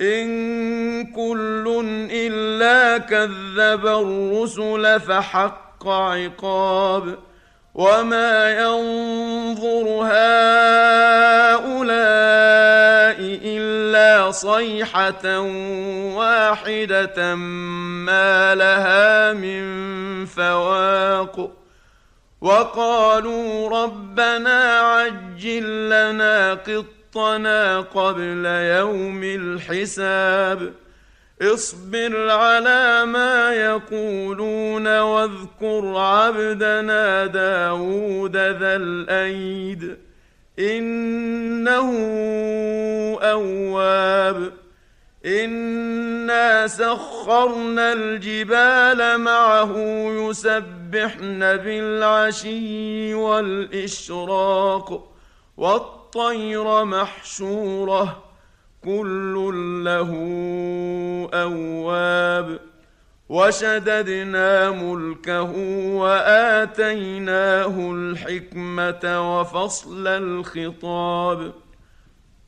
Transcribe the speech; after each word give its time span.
إن 0.00 1.12
كل 1.12 1.84
إلا 2.10 2.98
كذب 2.98 3.86
الرسل 3.86 5.00
فحق 5.00 5.88
عقاب 5.88 7.18
وما 7.74 8.50
ينظر 8.60 9.86
هؤلاء 10.04 11.62
إلا 13.44 14.30
صيحة 14.30 15.38
واحدة 16.16 17.34
ما 17.34 18.54
لها 18.54 19.32
من 19.32 19.64
فواق 20.26 21.50
وقالوا 22.40 23.82
ربنا 23.82 24.80
عجل 24.80 25.90
لنا 25.90 26.54
قط 26.54 27.01
قسطنا 27.14 27.80
قبل 27.80 28.46
يوم 28.46 29.24
الحساب. 29.24 30.72
اصبر 31.42 32.30
على 32.30 33.04
ما 33.04 33.54
يقولون 33.54 34.98
واذكر 35.00 35.96
عبدنا 35.96 37.26
داود 37.26 38.36
ذا 38.36 38.76
الأيد. 38.76 39.96
إنه 40.58 41.90
أواب. 43.22 44.52
إنا 45.26 46.66
سخرنا 46.66 47.92
الجبال 47.92 49.20
معه 49.20 49.76
يسبحن 50.08 51.56
بالعشي 51.56 53.14
والإشراق. 53.14 55.08
والطير 56.16 56.84
محشورة 56.84 58.24
كل 58.84 59.52
له 59.84 60.10
أواب. 61.34 62.58
وشددنا 63.28 64.70
ملكه 64.70 65.52
وآتيناه 65.96 67.92
الحكمة 67.92 69.40
وفصل 69.40 70.06
الخطاب. 70.06 71.52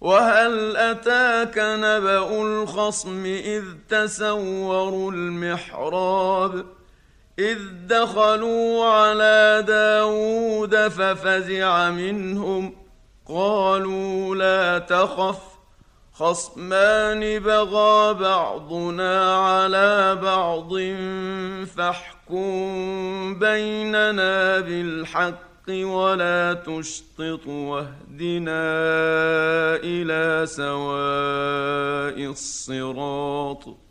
وهل 0.00 0.76
أتاك 0.76 1.58
نبأ 1.58 2.42
الخصم 2.42 3.24
إذ 3.26 3.64
تسوروا 3.88 5.12
المحراب؟ 5.12 6.64
إذ 7.38 7.58
دخلوا 7.86 8.84
على 8.84 9.64
داود 9.66 10.88
ففزع 10.88 11.90
منهم 11.90 12.81
قالوا 13.28 14.34
لا 14.36 14.78
تخف 14.78 15.52
خصمان 16.12 17.38
بغى 17.38 18.14
بعضنا 18.14 19.36
على 19.36 20.18
بعض 20.22 20.70
فاحكم 21.76 23.38
بيننا 23.38 24.60
بالحق 24.60 25.68
ولا 25.68 26.54
تشطط 26.54 27.46
واهدنا 27.46 28.62
إلى 29.84 30.46
سواء 30.46 32.30
الصراط. 32.30 33.81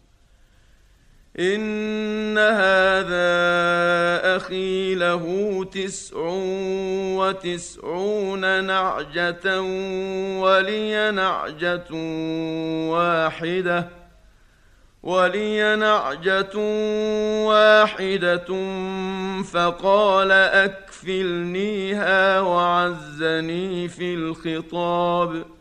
ان 1.41 2.37
هذا 2.37 3.31
أخي 4.37 4.95
له 4.95 5.25
تسع 5.71 6.17
وتسعون 7.17 8.63
نعجه 8.63 9.61
ولي 10.39 11.11
نعجه 11.11 11.93
واحدة 12.91 13.89
ولي 15.03 15.75
نعجة 15.75 16.57
واحدة 17.47 18.47
فقال 19.43 20.31
أكفلنيها 20.71 22.39
وعزني 22.39 23.87
في 23.87 24.13
الخطاب 24.13 25.43
ۖ 25.43 25.60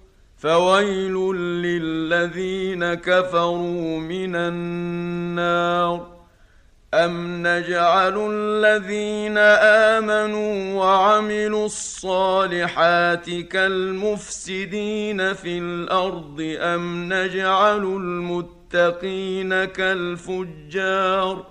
فويل 0.41 1.35
للذين 1.35 2.93
كفروا 2.93 3.99
من 3.99 4.35
النار. 4.35 6.07
أم 6.93 7.47
نجعل 7.47 8.29
الذين 8.31 9.37
آمنوا 9.97 10.79
وعملوا 10.79 11.65
الصالحات 11.65 13.29
كالمفسدين 13.29 15.33
في 15.33 15.57
الأرض؟ 15.57 16.55
أم 16.59 17.13
نجعل 17.13 17.83
المتقين 17.83 19.65
كالفجار؟ 19.65 21.50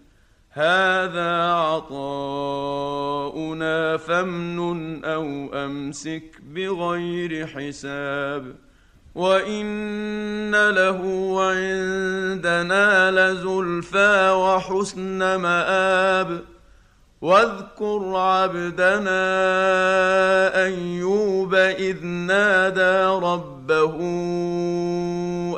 هذا 0.53 1.51
عطاؤنا 1.53 2.27
فامنن 3.97 5.05
أو 5.05 5.49
أمسك 5.53 6.23
بغير 6.55 7.47
حساب 7.47 8.55
وإن 9.15 10.69
له 10.69 11.01
عندنا 11.41 13.11
لزلفى 13.11 14.31
وحسن 14.31 15.35
مآب 15.35 16.41
واذكر 17.21 18.15
عبدنا 18.15 19.21
أيوب 20.65 21.55
إذ 21.55 22.05
نادى 22.05 23.25
ربه 23.25 23.95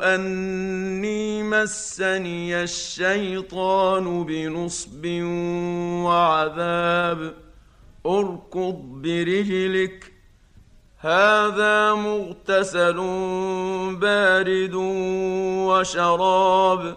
أني 0.04 1.13
مسني 1.50 2.62
الشيطان 2.62 4.24
بنصب 4.24 5.06
وعذاب. 6.04 7.34
اركض 8.06 8.78
برجلك 9.02 10.12
هذا 10.98 11.94
مغتسل 11.94 12.96
بارد 14.00 14.74
وشراب. 15.68 16.96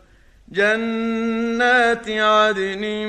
جنات 0.51 2.09
عدن 2.09 3.07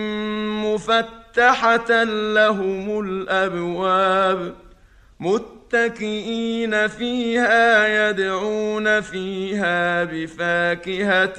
مفتحة 0.63 2.05
لهم 2.05 3.01
الأبواب 3.01 4.55
متكئين 5.21 6.89
فيها 6.89 8.09
يدعون 8.09 9.01
فيها 9.01 10.05
بفاكهة 10.05 11.39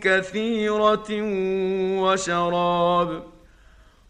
كثيرة 0.00 1.08
وشراب 2.00 3.22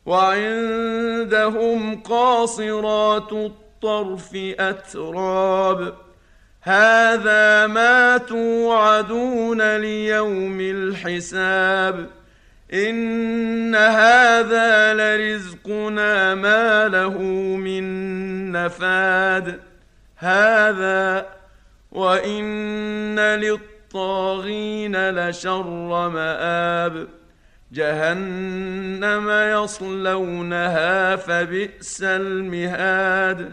وعندهم 0.07 2.03
قاصرات 2.03 3.33
الطرف 3.33 4.31
أتراب 4.59 5.95
هذا 6.63 7.67
ما 7.67 8.17
توعدون 8.17 9.77
ليوم 9.77 10.61
الحساب. 10.61 12.07
إن 12.75 13.75
هذا 13.75 14.95
لرزقنا 14.95 16.35
ما 16.35 16.89
له 16.89 17.19
من 17.57 18.53
نفاد. 18.53 19.61
هذا 20.17 21.27
وإن 21.93 23.21
للطاغين 23.21 25.11
لشر 25.11 26.09
مآب. 26.09 27.09
جهنم 27.73 29.31
يصلونها 29.31 31.17
فبئس 31.17 32.03
المهاد. 32.03 33.53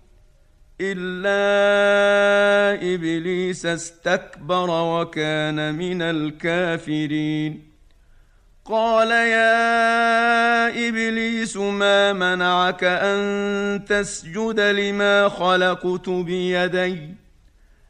إلا 0.81 2.73
إبليس 2.93 3.65
استكبر 3.65 4.69
وكان 4.69 5.75
من 5.75 6.01
الكافرين. 6.01 7.71
قال 8.65 9.11
يا 9.11 10.87
إبليس 10.87 11.57
ما 11.57 12.13
منعك 12.13 12.83
أن 12.83 13.85
تسجد 13.85 14.59
لما 14.59 15.29
خلقت 15.29 16.09
بيدي؟ 16.09 17.15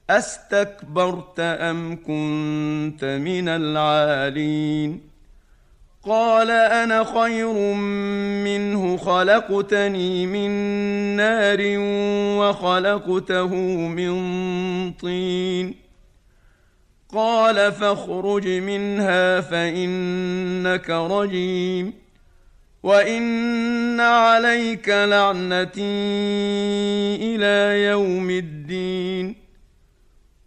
أستكبرت 0.09 1.39
أم 1.39 1.95
كنت 1.95 3.05
من 3.05 3.49
العالين؟ 3.49 5.10
قال 6.05 6.51
أنا 6.51 7.03
خير 7.03 7.53
منه 8.43 8.97
خلقتني 8.97 10.27
من 10.27 10.49
نار 11.15 11.59
وخلقته 12.39 13.55
من 13.87 14.13
طين. 14.91 15.75
قال 17.13 17.71
فاخرج 17.71 18.47
منها 18.47 19.41
فإنك 19.41 20.89
رجيم. 20.89 21.93
وإن 22.83 23.99
عليك 23.99 24.89
لعنتي 24.89 25.81
إلى 27.21 27.85
يوم 27.89 28.29
الدين. 28.29 29.40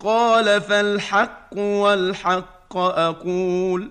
قال 0.00 0.60
فالحق 0.60 1.56
والحق 1.56 2.76
أقول 2.76 3.90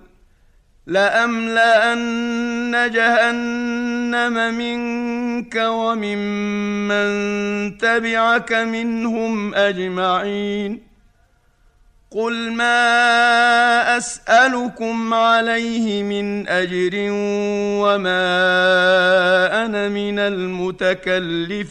لأملأن 0.86 2.90
جهنم 2.92 4.54
منك 4.54 5.56
وممن 5.56 7.08
تبعك 7.78 8.52
منهم 8.52 9.54
أجمعين 9.54 10.90
قل 12.10 12.52
ما 12.52 13.96
أسألكم 13.96 15.14
عليه 15.14 16.02
من 16.02 16.48
أجر 16.48 16.90
وما 17.82 18.26
أنا 19.66 19.88
من 19.88 20.18
المتكلفين 20.18 21.70